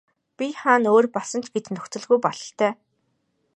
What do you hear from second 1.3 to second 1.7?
ч гэж